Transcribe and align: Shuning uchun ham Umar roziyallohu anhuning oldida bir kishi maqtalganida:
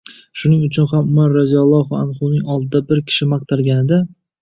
Shuning 0.43 0.63
uchun 0.67 0.87
ham 0.93 1.11
Umar 1.11 1.35
roziyallohu 1.35 2.01
anhuning 2.01 2.51
oldida 2.57 2.85
bir 2.91 3.07
kishi 3.13 3.33
maqtalganida: 3.39 4.05